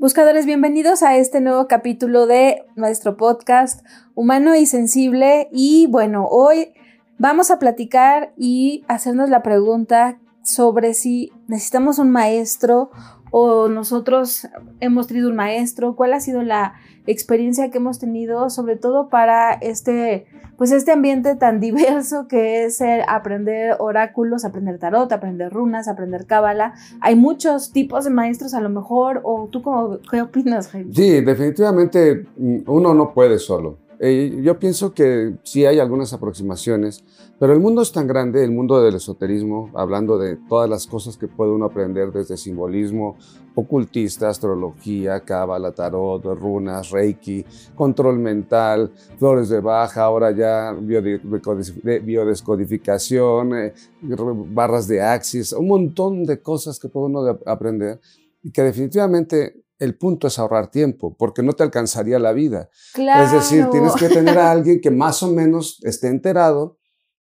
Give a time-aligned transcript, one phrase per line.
[0.00, 5.48] Buscadores, bienvenidos a este nuevo capítulo de nuestro podcast Humano y Sensible.
[5.50, 6.72] Y bueno, hoy
[7.18, 12.92] vamos a platicar y hacernos la pregunta sobre si necesitamos un maestro
[13.32, 14.46] o nosotros
[14.78, 16.74] hemos tenido un maestro, cuál ha sido la
[17.10, 20.26] experiencia que hemos tenido, sobre todo para este,
[20.56, 26.26] pues este ambiente tan diverso que es el aprender oráculos, aprender tarot, aprender runas, aprender
[26.26, 26.74] cábala.
[27.00, 30.92] Hay muchos tipos de maestros a lo mejor, o tú cómo, qué opinas, Jaime?
[30.94, 33.78] Sí, definitivamente mm, uno no puede solo.
[34.00, 37.02] Eh, yo pienso que sí hay algunas aproximaciones,
[37.40, 41.16] pero el mundo es tan grande, el mundo del esoterismo, hablando de todas las cosas
[41.16, 43.16] que puede uno aprender desde simbolismo,
[43.56, 53.74] ocultista, astrología, cábala, tarot, runas, reiki, control mental, flores de baja, ahora ya biodescodificación, eh,
[54.00, 57.98] barras de axis, un montón de cosas que puede uno aprender
[58.44, 62.70] y que definitivamente el punto es ahorrar tiempo, porque no te alcanzaría la vida.
[62.94, 66.78] Es decir, tienes que tener a alguien que más o menos esté enterado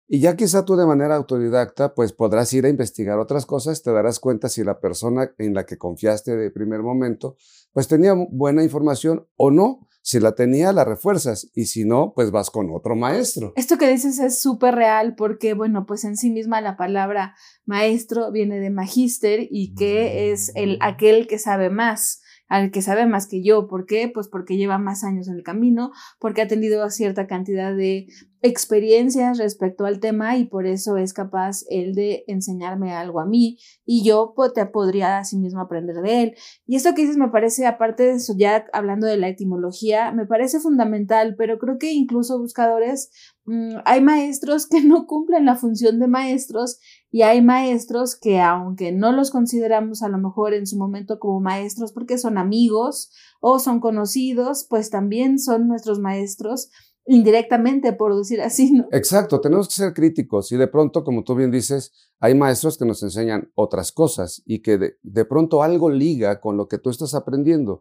[0.08, 3.90] y ya quizá tú de manera autodidacta, pues podrás ir a investigar otras cosas, te
[3.90, 7.36] darás cuenta si la persona en la que confiaste de primer momento,
[7.72, 9.88] pues tenía buena información o no.
[10.02, 13.52] Si la tenía, la refuerzas y si no, pues vas con otro maestro.
[13.56, 18.30] Esto que dices es súper real porque, bueno, pues en sí misma la palabra maestro
[18.30, 23.26] viene de magister y que es el aquel que sabe más al que sabe más
[23.26, 23.66] que yo.
[23.66, 24.10] ¿Por qué?
[24.12, 28.06] Pues porque lleva más años en el camino, porque ha tenido cierta cantidad de
[28.42, 33.58] experiencias respecto al tema y por eso es capaz él de enseñarme algo a mí
[33.84, 36.34] y yo pues, te podría mismo aprender de él.
[36.66, 40.26] Y esto que dices me parece, aparte de eso, ya hablando de la etimología, me
[40.26, 43.10] parece fundamental, pero creo que incluso buscadores,
[43.44, 46.78] mm, hay maestros que no cumplen la función de maestros
[47.10, 51.40] y hay maestros que aunque no los consideramos a lo mejor en su momento como
[51.40, 56.70] maestros porque son amigos o son conocidos, pues también son nuestros maestros
[57.06, 58.88] indirectamente, por decir así, ¿no?
[58.90, 62.84] Exacto, tenemos que ser críticos y de pronto, como tú bien dices, hay maestros que
[62.84, 67.14] nos enseñan otras cosas y que de, pronto algo liga con lo que tú estás
[67.14, 67.80] aprendiendo.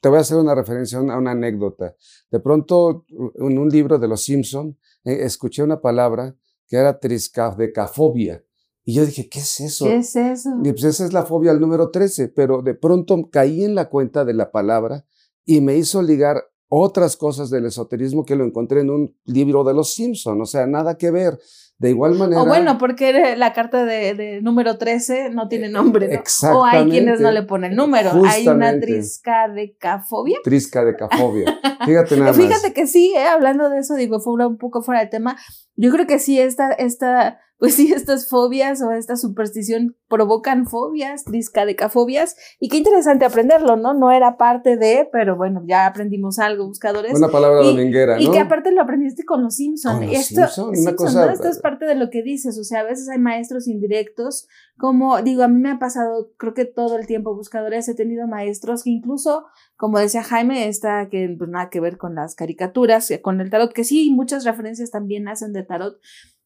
[0.00, 1.94] Te voy a hacer una referencia a una, anécdota.
[2.30, 6.36] De pronto, en un libro de Los Simpson, eh, escuché una palabra
[6.68, 8.44] que era triscafobia.
[8.84, 9.86] Y yo dije, ¿qué es eso?
[9.86, 10.50] ¿Qué es eso?
[10.62, 13.88] Y pues esa es la fobia al número 13, pero de pronto caí en la
[13.88, 15.06] cuenta de la palabra
[15.46, 19.74] y me hizo ligar otras cosas del esoterismo que lo encontré en un libro de
[19.74, 21.38] los Simpson, o sea, nada que ver.
[21.76, 22.40] De igual manera.
[22.40, 26.22] O bueno, porque la carta de, número 13 no tiene nombre.
[26.42, 26.60] ¿no?
[26.60, 28.12] O hay quienes no le ponen número.
[28.26, 30.38] Hay una triscadecafobia.
[30.44, 31.58] Triscadecafobia.
[31.84, 32.36] Fíjate nada más.
[32.36, 35.36] Fíjate que sí, eh, hablando de eso, digo, fue un poco fuera de tema.
[35.74, 41.24] Yo creo que sí, esta, esta pues sí, estas fobias o esta superstición provocan fobias,
[41.24, 43.94] triscadecafobias, y qué interesante aprenderlo, ¿no?
[43.94, 47.14] No era parte de, pero bueno, ya aprendimos algo, buscadores.
[47.14, 48.22] Una palabra dominguera, ¿no?
[48.22, 50.04] Y que aparte lo aprendiste con los Simpsons.
[50.10, 54.48] Esto, Esto es parte de lo que dices, o sea, a veces hay maestros indirectos,
[54.76, 58.26] como digo, a mí me ha pasado, creo que todo el tiempo, buscadores, he tenido
[58.26, 59.44] maestros que incluso,
[59.76, 63.72] como decía Jaime, esta que pues nada que ver con las caricaturas, con el tarot,
[63.72, 65.98] que sí, muchas referencias también hacen de tarot,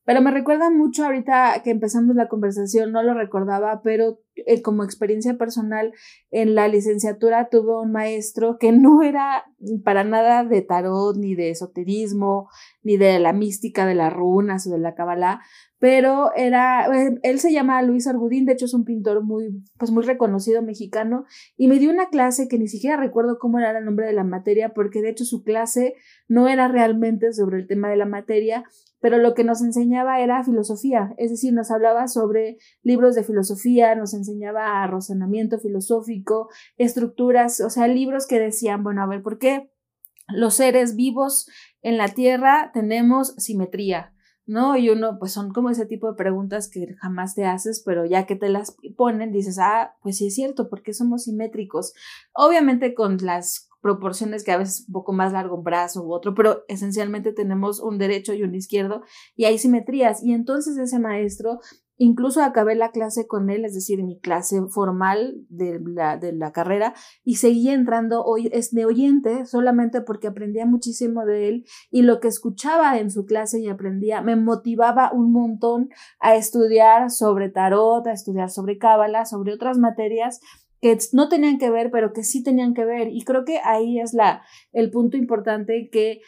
[0.08, 4.84] pero me recuerda mucho ahorita que empezamos la conversación, no lo recordaba, pero eh, como
[4.84, 5.92] experiencia personal
[6.30, 9.44] en la licenciatura tuve un maestro que no era
[9.84, 12.48] para nada de tarot, ni de esoterismo,
[12.82, 15.40] ni de la mística de las runas o de la cábala,
[15.78, 19.90] pero era, eh, él se llama Luis Argudín, de hecho es un pintor muy, pues
[19.90, 21.24] muy reconocido mexicano,
[21.56, 24.24] y me dio una clase que ni siquiera recuerdo cómo era el nombre de la
[24.24, 25.94] materia, porque de hecho su clase
[26.26, 28.64] no era realmente sobre el tema de la materia,
[29.00, 33.94] pero lo que nos enseñaba era filosofía, es decir, nos hablaba sobre libros de filosofía,
[33.94, 34.27] nos enseñaba
[34.86, 39.70] razonamiento filosófico, estructuras, o sea, libros que decían, bueno, a ver, ¿por qué
[40.28, 41.48] los seres vivos
[41.82, 44.14] en la Tierra tenemos simetría?
[44.48, 44.78] ¿no?
[44.78, 48.24] Y uno, pues son como ese tipo de preguntas que jamás te haces, pero ya
[48.24, 51.92] que te las ponen, dices, ah, pues sí es cierto, porque somos simétricos.
[52.32, 56.34] Obviamente con las proporciones que a veces un poco más largo un brazo u otro,
[56.34, 59.02] pero esencialmente tenemos un derecho y un izquierdo
[59.36, 60.24] y hay simetrías.
[60.24, 61.60] Y entonces ese maestro,
[61.98, 66.52] incluso acabé la clase con él, es decir, mi clase formal de la, de la
[66.52, 72.02] carrera, y seguí entrando hoy, es de oyente solamente porque aprendía muchísimo de él y
[72.02, 75.90] lo que escuchaba en su clase y aprendía me motivaba un montón
[76.20, 80.40] a estudiar sobre tarot, a estudiar sobre cábala, sobre otras materias
[80.80, 83.08] que no tenían que ver, pero que sí tenían que ver.
[83.08, 84.42] Y creo que ahí es la,
[84.72, 86.20] el punto importante que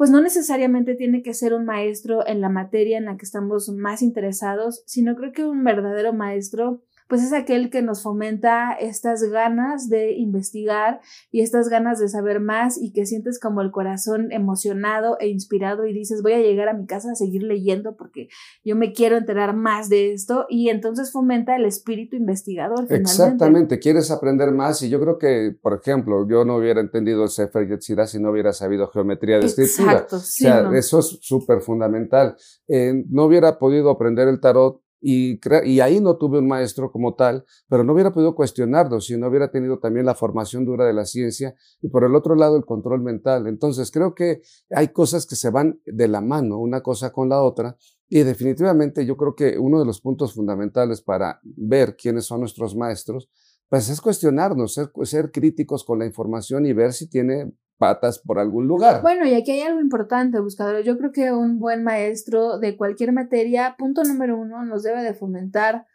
[0.00, 3.68] pues no necesariamente tiene que ser un maestro en la materia en la que estamos
[3.68, 9.24] más interesados, sino creo que un verdadero maestro pues es aquel que nos fomenta estas
[9.24, 11.00] ganas de investigar
[11.32, 15.86] y estas ganas de saber más y que sientes como el corazón emocionado e inspirado
[15.86, 18.28] y dices, voy a llegar a mi casa a seguir leyendo porque
[18.64, 22.86] yo me quiero enterar más de esto y entonces fomenta el espíritu investigador.
[22.88, 27.30] Exactamente, quieres aprender más y yo creo que, por ejemplo, yo no hubiera entendido el
[27.30, 29.92] Sefer Yetzirah si no hubiera sabido geometría de escritura.
[29.94, 32.36] Exacto, sí, o sea, eso es súper fundamental.
[32.68, 35.40] Eh, no hubiera podido aprender el tarot y,
[35.80, 39.50] ahí no tuve un maestro como tal, pero no hubiera podido cuestionarlo si no hubiera
[39.50, 43.02] tenido también la formación dura de la ciencia y por el otro lado el control
[43.02, 43.46] mental.
[43.46, 47.42] Entonces creo que hay cosas que se van de la mano una cosa con la
[47.42, 47.76] otra
[48.08, 52.76] y definitivamente yo creo que uno de los puntos fundamentales para ver quiénes son nuestros
[52.76, 53.30] maestros,
[53.68, 58.38] pues es cuestionarnos, ser, ser críticos con la información y ver si tiene patas por
[58.38, 59.00] algún lugar.
[59.00, 60.84] Bueno, y aquí hay algo importante, buscadores.
[60.84, 65.14] Yo creo que un buen maestro de cualquier materia, punto número uno, nos debe de
[65.14, 65.86] fomentar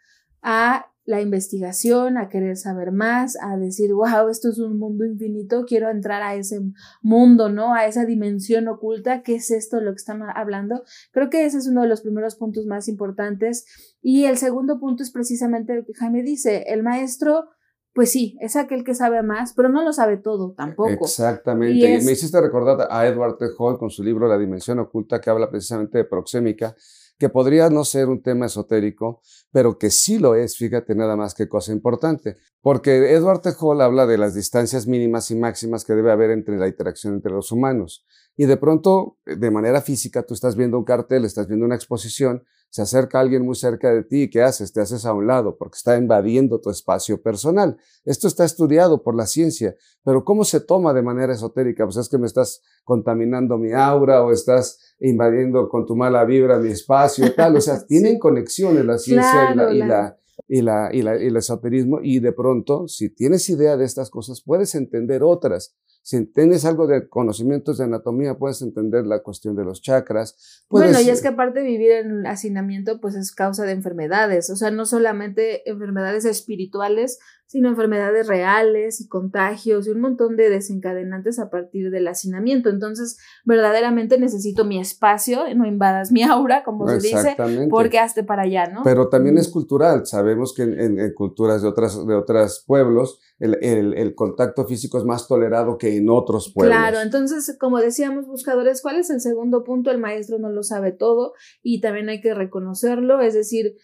[0.42, 5.64] a la investigación, a querer saber más, a decir, wow, esto es un mundo infinito,
[5.64, 6.60] quiero entrar a ese
[7.02, 7.72] mundo, ¿no?
[7.72, 10.82] A esa dimensión oculta, ¿qué es esto lo que están hablando?
[11.12, 13.64] Creo que ese es uno de los primeros puntos más importantes.
[14.02, 17.50] Y el segundo punto es precisamente lo que Jaime dice, el maestro
[17.96, 21.06] pues sí, es aquel que sabe más, pero no lo sabe todo tampoco.
[21.06, 21.78] Exactamente.
[21.78, 23.46] Y, me hiciste recordar a Edward T.
[23.56, 26.76] Hall con su libro La Dimensión Oculta, que habla precisamente de proxémica,
[27.18, 31.32] que podría no ser un tema esotérico, pero que sí lo es, fíjate nada más
[31.32, 33.52] que cosa importante, porque Edward T.
[33.58, 37.32] Hall habla de las distancias mínimas y máximas que debe haber entre la interacción entre
[37.32, 38.04] los humanos.
[38.36, 42.44] Y de pronto, de manera física, tú estás viendo un cartel, estás viendo una exposición,
[42.76, 44.70] se acerca alguien muy cerca de ti y ¿qué haces?
[44.70, 47.78] Te haces a un lado porque está invadiendo tu espacio personal.
[48.04, 49.74] Esto está estudiado por la ciencia,
[50.04, 51.86] pero ¿cómo se toma de manera esotérica?
[51.86, 56.58] Pues es que me estás contaminando mi aura o estás invadiendo con tu mala vibra
[56.58, 57.56] mi espacio, tal.
[57.56, 61.26] O sea, tienen conexiones la ciencia y, la, y, la, y, la, y, la, y
[61.28, 65.74] el esoterismo y de pronto, si tienes idea de estas cosas, puedes entender otras.
[66.06, 70.64] Si tienes algo de conocimientos de anatomía, puedes entender la cuestión de los chakras.
[70.70, 74.54] bueno, y es que aparte de vivir en hacinamiento, pues es causa de enfermedades, o
[74.54, 81.38] sea, no solamente enfermedades espirituales, sino enfermedades reales y contagios y un montón de desencadenantes
[81.38, 82.70] a partir del hacinamiento.
[82.70, 87.36] Entonces, verdaderamente necesito mi espacio, no invadas mi aura, como se dice,
[87.70, 88.82] porque hazte para allá, ¿no?
[88.84, 90.06] Pero también es cultural.
[90.06, 95.28] Sabemos que en, culturas de otras de otros pueblos el, el, contacto físico es más
[95.28, 96.76] tolerado que en otros pueblos.
[96.76, 99.90] Claro, entonces, como decíamos, buscadores, ¿cuál es el segundo punto?
[99.90, 103.76] El maestro no lo sabe todo y también hay que reconocerlo, es decir,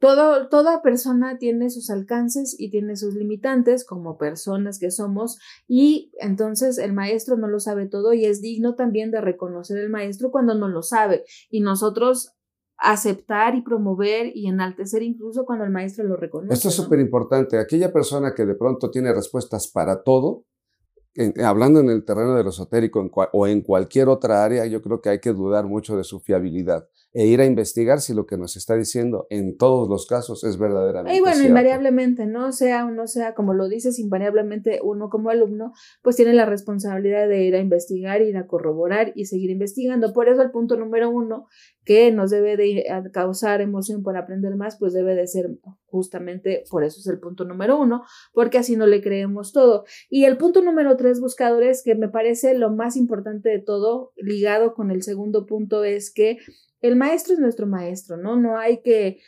[0.00, 5.38] todo, toda persona tiene sus alcances y tiene sus limitantes como personas que somos
[5.68, 9.90] y entonces el maestro no lo sabe todo y es digno también de reconocer el
[9.90, 12.32] maestro cuando no lo sabe y nosotros
[12.80, 16.54] aceptar y promover y enaltecer incluso cuando el maestro lo reconoce.
[16.54, 17.58] Esto es súper importante.
[17.58, 20.46] Aquella persona que de pronto tiene respuestas para todo,
[21.44, 25.08] hablando en el terreno de lo esotérico o en cualquier otra área, yo creo que
[25.08, 28.56] hay que dudar mucho de su fiabilidad e ir a investigar si lo que nos
[28.56, 31.16] está diciendo en todos los casos es verdaderamente.
[31.16, 35.72] Y bueno, invariablemente, no sea o no sea, como lo dices, invariablemente uno como alumno,
[36.02, 40.12] pues tiene la responsabilidad de ir a investigar, ir a corroborar y seguir investigando.
[40.12, 41.46] Por eso el punto número uno
[41.84, 45.50] que nos debe de causar emoción por aprender más, pues debe de ser
[45.86, 49.84] justamente, por eso es el punto número uno, porque así no le creemos todo.
[50.08, 54.74] Y el punto número tres, buscadores, que me parece lo más importante de todo, ligado
[54.74, 56.38] con el segundo punto, es que
[56.80, 58.36] el maestro es nuestro maestro, ¿no?
[58.36, 59.20] No hay que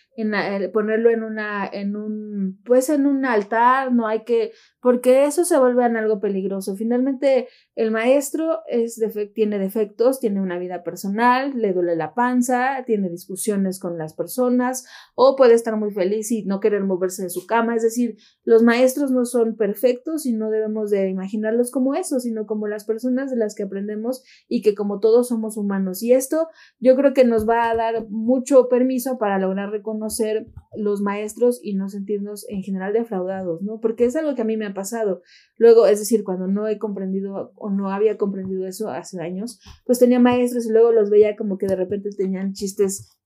[0.73, 5.59] ponerlo en una, en un, pues en un altar, no hay que, porque eso se
[5.59, 6.77] vuelve algo peligroso.
[6.77, 9.01] Finalmente, el maestro es
[9.35, 14.87] tiene defectos, tiene una vida personal, le duele la panza, tiene discusiones con las personas,
[15.15, 17.77] o puede estar muy feliz y no querer moverse de su cama.
[17.77, 22.47] Es decir, los maestros no son perfectos y no debemos de imaginarlos como eso, sino
[22.47, 26.03] como las personas de las que aprendemos y que como todos somos humanos.
[26.03, 30.47] Y esto yo creo que nos va a dar mucho permiso para lograr reconocer
[30.77, 33.81] los maestros y no sentirnos en general defraudados, ¿no?
[33.81, 35.23] Porque es algo que a mí me ha pasado.
[35.57, 39.99] Luego, es decir, cuando no he comprendido o no había comprendido eso hace años, pues
[39.99, 43.22] tenía maestros y luego los veía como que de repente tenían chistes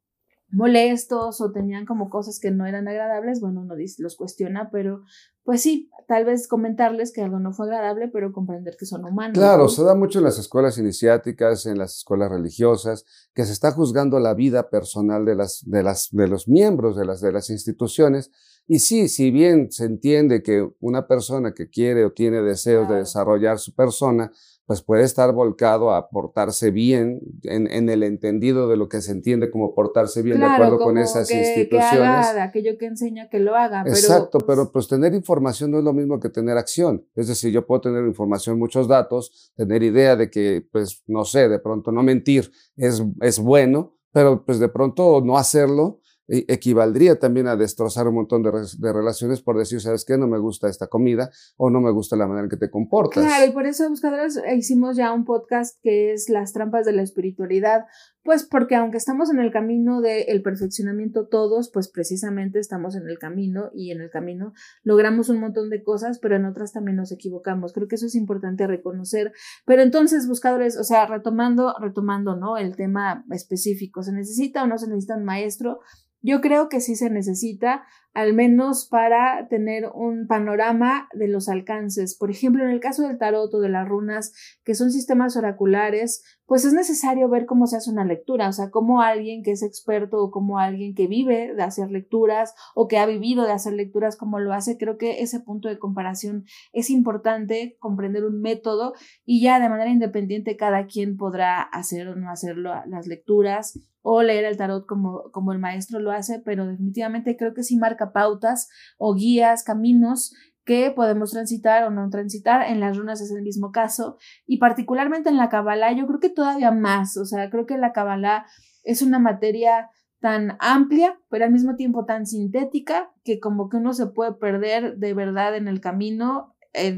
[0.50, 5.02] molestos o tenían como cosas que no eran agradables, bueno, uno los cuestiona, pero
[5.42, 9.38] pues sí, tal vez comentarles que algo no fue agradable, pero comprender que son humanos.
[9.38, 13.70] Claro, se da mucho en las escuelas iniciáticas, en las escuelas religiosas, que se está
[13.70, 17.48] juzgando la vida personal de, las, de, las, de los miembros de las, de las
[17.50, 18.32] instituciones
[18.66, 22.96] Y sí, si bien se entiende que una persona que quiere o tiene deseos de
[22.96, 24.32] desarrollar su persona,
[24.66, 29.48] pues puede estar volcado a portarse bien en, el entendido de lo que se entiende
[29.48, 31.90] como portarse bien de acuerdo con esas instituciones.
[31.92, 33.84] Que haga aquello que enseña que lo haga.
[33.86, 37.06] Exacto, pero, pero pues tener información no es lo mismo que tener acción.
[37.14, 41.48] Es decir, yo puedo tener información, muchos datos, tener idea de que, pues, no sé,
[41.48, 47.46] de pronto no mentir es, es bueno, pero pues de pronto no hacerlo equivaldría también
[47.46, 50.18] a destrozar un montón de, relaciones por decir, ¿sabes qué?
[50.18, 53.24] No me gusta esta comida o no me gusta la manera en que te comportas.
[53.24, 57.02] Claro, y por eso, buscadores, hicimos ya un podcast que es Las trampas de la
[57.02, 57.86] espiritualidad,
[58.26, 63.20] pues porque aunque estamos en el camino del perfeccionamiento todos, pues precisamente estamos en el
[63.20, 64.52] camino y en el camino
[64.82, 67.72] logramos un montón de cosas, pero en otras también nos equivocamos.
[67.72, 69.32] Creo que eso es importante reconocer.
[69.64, 72.58] Pero entonces, buscadores, o sea, retomando, retomando, ¿no?
[72.58, 75.78] El tema específico, ¿se necesita o no se necesita un maestro?
[76.26, 82.16] Yo creo que sí se necesita, al menos para tener un panorama de los alcances.
[82.16, 84.32] Por ejemplo, en el caso del tarot o de las runas,
[84.64, 88.70] que son sistemas oraculares, pues es necesario ver cómo se hace una lectura, o sea,
[88.70, 92.98] cómo alguien que es experto o como alguien que vive de hacer lecturas o que
[92.98, 96.90] ha vivido de hacer lecturas como lo hace, creo que ese punto de comparación es
[96.90, 98.94] importante, comprender un método
[99.24, 104.22] y ya de manera independiente cada quien podrá hacer o no hacerlo las lecturas o
[104.22, 108.12] leer el tarot como, como el maestro lo hace, pero definitivamente creo que sí marca
[108.12, 108.68] pautas
[108.98, 110.32] o guías, caminos
[110.66, 112.68] que podemos transitar o no transitar.
[112.68, 114.18] En las runas es el mismo caso.
[114.46, 117.16] Y particularmente en la Kabbalah, yo creo que todavía más.
[117.16, 118.44] O sea, creo que la Kabbalah
[118.82, 119.88] es una materia
[120.20, 124.96] tan amplia, pero al mismo tiempo tan sintética, que como que uno se puede perder
[124.96, 126.55] de verdad en el camino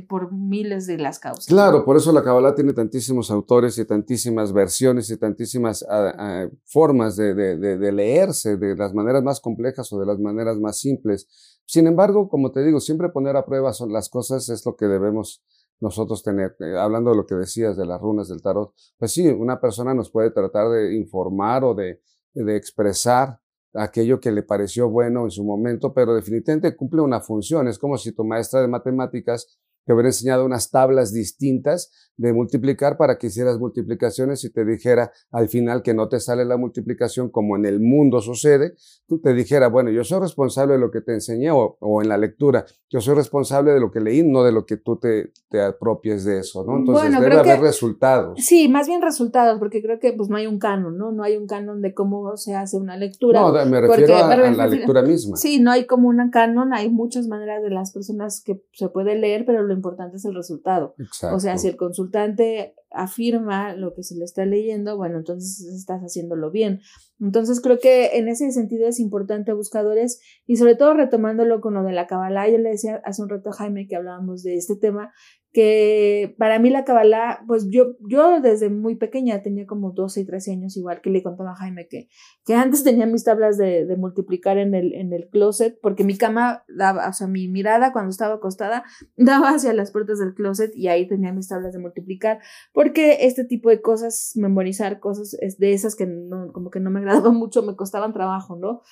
[0.09, 1.47] por miles de las causas.
[1.47, 6.49] Claro, por eso la Kabbalah tiene tantísimos autores y tantísimas versiones y tantísimas ah, ah,
[6.65, 11.29] formas de, de, leerse, de las maneras más complejas o de las maneras más simples.
[11.65, 14.87] Sin embargo, como te digo, siempre poner a prueba son las cosas es lo que
[14.87, 15.43] debemos
[15.81, 16.57] nosotros tener.
[16.61, 19.95] Eh, hablando de lo que decías de las runas del tarot, pues sí, una persona
[19.95, 22.01] nos puede tratar de informar o de,
[22.35, 23.41] de expresar
[23.75, 27.69] aquello que le pareció bueno en su momento, pero definitivamente cumple una función.
[27.69, 32.99] Es como si tu maestra de matemáticas te hubiera enseñado unas tablas distintas de multiplicar
[32.99, 37.31] para que hicieras multiplicaciones y te dijera al final que no te sale la multiplicación
[37.31, 38.75] como en el mundo sucede,
[39.07, 42.19] tú te dijera, bueno, yo soy responsable de lo que te enseñé o, en la
[42.19, 45.63] lectura, yo soy responsable de lo que leí, no de lo que tú te, te
[45.63, 46.77] apropies de eso, ¿no?
[46.77, 48.39] Entonces debe haber resultados.
[48.45, 51.13] Sí, más bien resultados, porque creo que pues no hay un canon, ¿no?
[51.13, 53.41] No hay un canon de cómo se hace una lectura.
[53.41, 55.37] No, me refiero a, la lectura misma.
[55.37, 59.15] Sí, no hay como una canon, hay muchas maneras de las personas que se puede
[59.15, 60.95] leer, pero lo importante es el resultado.
[61.33, 66.01] O sea, si el consultante afirma lo que se le está leyendo, bueno, entonces estás
[66.03, 66.81] haciéndolo bien.
[67.21, 71.83] Entonces creo que en ese sentido es importante buscadores y sobre todo retomándolo con lo
[71.83, 74.77] de la Kabbalah, yo le decía hace un rato a Jaime que hablábamos de este
[74.77, 75.13] tema,
[75.53, 80.27] que para mí la Kabbalah, pues yo, yo desde muy pequeña tenía como 12 y
[80.27, 82.09] 13 años, igual que le contaba a Jaime que,
[82.45, 86.19] que antes tenía mis tablas de, de, multiplicar en el, en el closet, porque mi
[86.19, 88.85] cama daba, o sea, mi mirada cuando estaba acostada
[89.17, 92.41] daba hacia las puertas del closet y ahí tenía mis tablas de multiplicar,
[92.73, 96.91] porque este tipo de cosas, memorizar cosas es de esas que no, como que no
[96.91, 98.83] me agradaban mucho, me costaban trabajo, ¿no?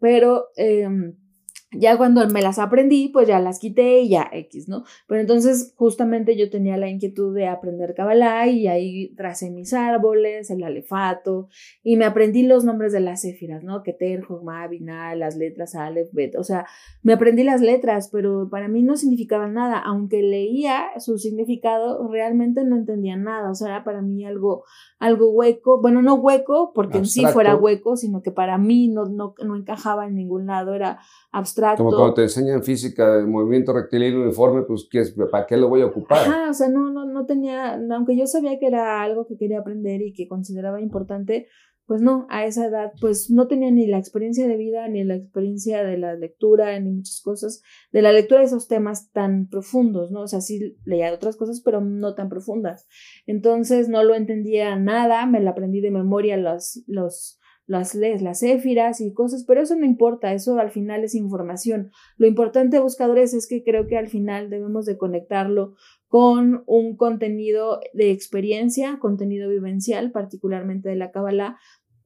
[0.00, 0.46] Pero...
[0.56, 0.88] Eh,
[1.72, 4.84] ya cuando me las aprendí, pues ya las quité y ya X, ¿no?
[5.08, 10.48] Pero entonces justamente yo tenía la inquietud de aprender Kabbalah y ahí tracé mis árboles,
[10.50, 11.48] el alefato
[11.82, 13.82] y me aprendí los nombres de las céfiras, ¿no?
[13.82, 16.66] Keter, Jogma, Binah, las letras Aleph, Bet, o sea,
[17.02, 22.62] me aprendí las letras, pero para mí no significaban nada, aunque leía su significado, realmente
[22.64, 24.64] no entendía nada, o sea, era para mí algo,
[25.00, 29.06] algo hueco, bueno, no hueco porque en sí fuera hueco, sino que para mí no,
[29.06, 31.00] no, no encajaba en ningún lado, era
[31.32, 34.88] abstracto como cuando te enseñan física de movimiento rectilíneo uniforme, pues
[35.30, 36.28] ¿para qué lo voy a ocupar?
[36.28, 39.60] Ajá, o sea, no, no, no tenía, aunque yo sabía que era algo que quería
[39.60, 41.48] aprender y que consideraba importante,
[41.86, 45.14] pues no, a esa edad, pues no tenía ni la experiencia de vida, ni la
[45.14, 50.10] experiencia de la lectura, ni muchas cosas, de la lectura de esos temas tan profundos,
[50.10, 50.22] ¿no?
[50.22, 52.88] O sea, sí leía otras cosas, pero no tan profundas.
[53.26, 59.00] Entonces no lo entendía nada, me la aprendí de memoria los, los, las, las éfiras
[59.00, 61.90] y cosas, pero eso no importa, eso al final es información.
[62.16, 65.74] Lo importante, buscadores, es que creo que al final debemos de conectarlo
[66.08, 71.56] con un contenido de experiencia, contenido vivencial, particularmente de la Kabbalah,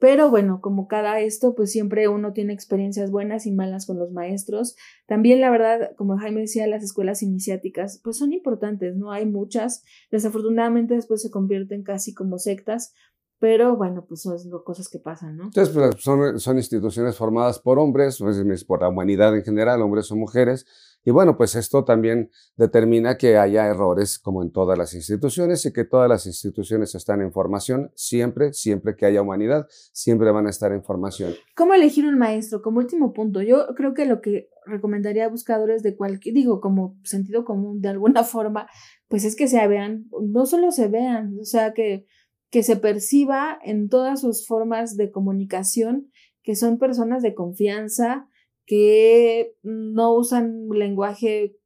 [0.01, 4.13] pero bueno, como cada esto, pues siempre uno tiene experiencias buenas y malas con los
[4.13, 4.75] maestros.
[5.07, 9.13] También la verdad, como Jaime decía, las escuelas iniciáticas, pues son importantes, ¿no?
[9.13, 9.85] Hay muchas.
[10.11, 12.95] Desafortunadamente después se convierten casi como sectas,
[13.41, 15.45] pero bueno, pues son cosas que pasan, ¿no?
[15.45, 20.13] Entonces, pues, son, son instituciones formadas por hombres, pues, por la humanidad en general, hombres
[20.13, 20.67] o mujeres,
[21.03, 25.73] y bueno, pues esto también determina que haya errores como en todas las instituciones y
[25.73, 30.51] que todas las instituciones están en formación siempre, siempre que haya humanidad, siempre van a
[30.51, 31.33] estar en formación.
[31.57, 32.61] ¿Cómo elegir un maestro?
[32.61, 36.99] Como último punto, yo creo que lo que recomendaría a buscadores de cualquier, digo, como
[37.03, 38.69] sentido común de alguna forma,
[39.09, 42.07] pues es que se vean, no solo se vean, o sea, que,
[42.51, 46.11] que se perciba en todas sus formas de comunicación
[46.43, 48.29] que son personas de confianza,
[48.67, 51.57] que no usan lenguaje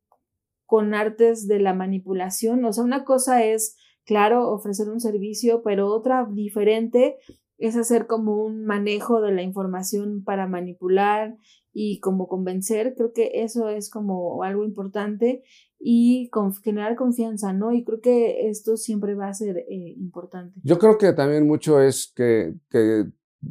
[0.66, 2.64] con artes de la manipulación.
[2.64, 7.16] O sea, una cosa es, claro, ofrecer un servicio, pero otra diferente
[7.58, 11.36] es hacer como un manejo de la información para manipular
[11.72, 12.94] y como convencer.
[12.96, 15.42] Creo que eso es como algo importante
[15.78, 16.30] y
[16.62, 17.72] generar confianza, ¿no?
[17.72, 20.60] Y creo que esto siempre va a ser eh, importante.
[20.62, 23.06] Yo creo que también mucho es que, que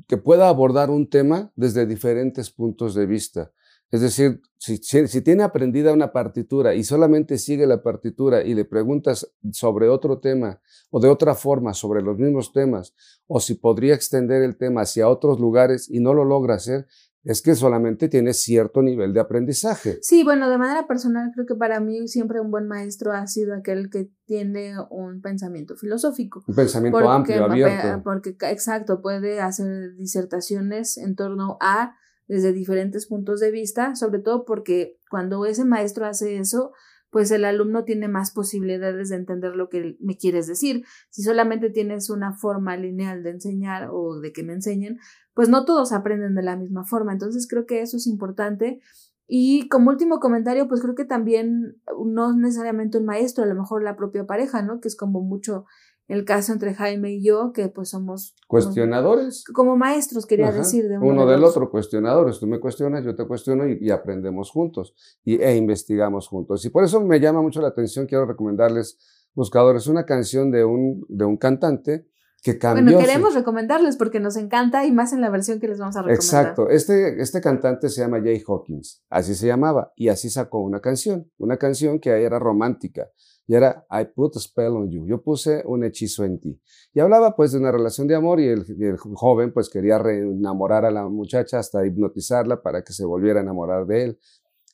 [0.07, 3.51] que pueda abordar un tema desde diferentes puntos de vista.
[3.93, 8.65] Es decir, si, si, tiene aprendida una partitura y solamente sigue la partitura y le
[8.65, 10.59] preguntas sobre otro tema
[10.89, 12.95] o de otra forma sobre los mismos temas,
[13.27, 16.87] o si podría extender el tema hacia otros lugares y no lo logra hacer,
[17.23, 19.99] es que solamente tiene cierto nivel de aprendizaje.
[20.01, 23.53] Sí, bueno, de manera personal creo que para mí siempre un buen maestro ha sido
[23.53, 26.43] aquel que tiene un pensamiento filosófico.
[26.47, 28.01] Un pensamiento amplio, abierto.
[28.03, 31.95] Porque, exacto, puede hacer disertaciones en torno a
[32.27, 36.71] desde diferentes puntos de vista, sobre todo porque cuando ese maestro hace eso,
[37.13, 40.83] pues el alumno tiene más posibilidades de entender lo que me quieres decir.
[41.11, 44.97] Si solamente tienes una forma lineal de enseñar o de que me enseñen,
[45.35, 47.13] pues no todos aprenden de la misma forma.
[47.13, 48.81] Entonces creo que eso es importante.
[49.27, 53.83] Y como último comentario, pues creo que también no necesariamente un maestro, a lo mejor
[53.83, 54.81] la propia pareja, ¿no?
[54.81, 55.65] Que es como mucho
[56.07, 58.35] el caso entre Jaime y yo, que pues somos...
[58.47, 59.43] Cuestionadores.
[59.53, 60.87] Como, maestros, quería decir.
[60.87, 62.39] De uno, del otro, cuestionadores.
[62.39, 64.93] Tú me cuestionas, yo te cuestiono y, aprendemos juntos
[65.23, 66.65] y, e investigamos juntos.
[66.65, 68.97] Y por eso me llama mucho la atención, quiero recomendarles,
[69.33, 72.07] buscadores, una canción de un, de un cantante
[72.43, 72.83] que cambió.
[72.83, 76.01] Bueno, queremos recomendarles porque nos encanta y más en la versión que les vamos a
[76.01, 76.23] recomendar.
[76.23, 76.69] Exacto.
[76.69, 81.31] Este, este cantante se llama Jay Hawkins, así se llamaba, y así sacó una canción,
[81.37, 83.07] una canción que era romántica
[83.45, 85.05] y era I put a spell on you.
[85.05, 86.59] Yo puse un hechizo en ti.
[86.93, 90.91] Y hablaba pues de una relación de amor y el, joven pues quería enamorar a
[90.91, 94.19] la muchacha hasta hipnotizarla para que se volviera a enamorar de él.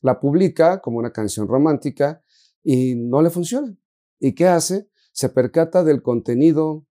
[0.01, 2.23] La publica como una canción romántica
[2.63, 3.75] y no le funciona.
[4.19, 4.87] ¿Y qué hace?
[5.11, 6.85] Se percata del contenido,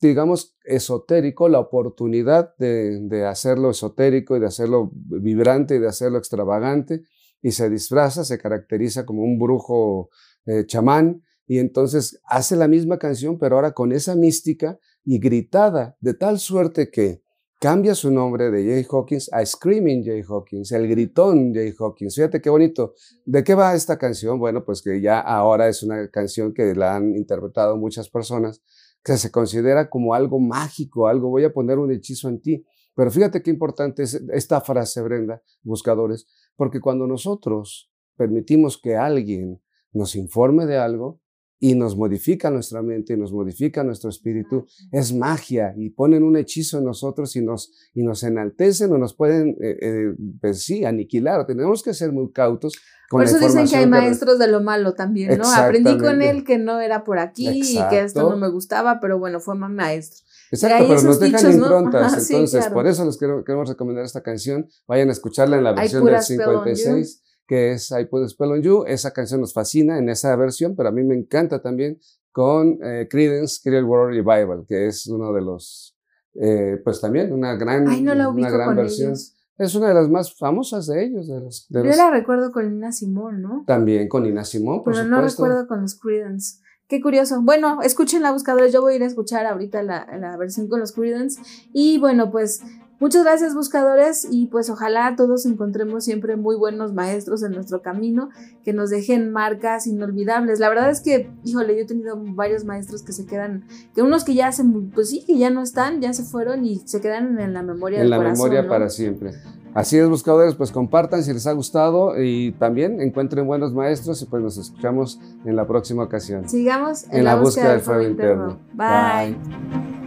[0.00, 6.18] digamos, esotérico, la oportunidad de, de hacerlo esotérico y de hacerlo vibrante y de hacerlo
[6.18, 7.02] extravagante
[7.42, 10.10] y se disfraza, se caracteriza como un brujo
[10.46, 15.96] eh, chamán, y entonces hace la misma canción, pero ahora con esa mística y gritada,
[16.00, 17.22] de tal suerte que
[17.60, 22.16] cambia su nombre de Jay Hawkins a Screaming Jay Hawkins, el gritón Jay Hawkins.
[22.16, 22.94] Fíjate qué bonito.
[23.24, 24.40] ¿De qué va esta canción?
[24.40, 28.62] Bueno, pues que ya ahora es una canción que la han interpretado muchas personas,
[29.04, 32.64] que se considera como algo mágico, algo, voy a poner un hechizo en ti.
[32.96, 36.26] Pero fíjate qué importante es esta frase, Brenda, buscadores,
[36.56, 41.22] porque cuando nosotros permitimos que alguien nos informe de algo
[41.64, 46.36] y nos modifica nuestra mente y nos modifica nuestro espíritu, es magia y ponen un
[46.36, 50.84] hechizo en nosotros y nos, y nos enaltecen o nos pueden, eh, eh, pues sí,
[50.84, 51.46] aniquilar.
[51.46, 52.72] Tenemos que ser muy cautos.
[53.08, 55.44] Con por eso dicen que hay maestros de lo malo también, ¿no?
[55.54, 59.20] Aprendí con él que no era por aquí y que esto no me gustaba, pero
[59.20, 60.24] bueno, fue más maestro.
[60.50, 62.28] Exacto, pero nos dejan improntas.
[62.28, 64.66] Entonces, por eso les queremos recomendar esta canción.
[64.88, 67.22] Vayan a escucharla en la versión del 56
[67.52, 68.84] que es I Put a Spell on You.
[68.86, 71.98] Esa canción nos fascina en esa versión, pero a mí me encanta también
[72.30, 75.94] con eh, Creedence Clearwater Revival, que es uno de los,
[76.32, 79.12] eh, pues también una gran, una gran versión.
[79.58, 81.28] Es una de las más famosas de ellos.
[81.28, 83.64] De los, Yo la recuerdo con Nina Simone, ¿no?
[83.66, 86.58] También con Nina Simone, por Pero no recuerdo con los Creedence.
[86.88, 87.42] Qué curioso.
[87.42, 88.66] Bueno, escuchen la buscadora.
[88.68, 91.38] Yo voy a ir a escuchar ahorita la, la versión con los Creedence.
[91.74, 92.62] Y bueno, pues
[93.02, 98.28] Muchas gracias buscadores y pues ojalá todos encontremos siempre muy buenos maestros en nuestro camino
[98.64, 100.60] que nos dejen marcas inolvidables.
[100.60, 104.22] La verdad es que, híjole, yo he tenido varios maestros que se quedan, que unos
[104.22, 104.62] que ya se,
[104.94, 108.00] pues sí, que ya no están, ya se fueron y se quedan en la memoria.
[108.00, 109.32] En la memoria para siempre.
[109.74, 114.26] Así es, buscadores, pues compartan si les ha gustado y también encuentren buenos maestros y
[114.26, 116.48] pues nos escuchamos en la próxima ocasión.
[116.48, 118.60] Sigamos en, la, búsqueda, del fuego interno.
[118.74, 120.01] Bye.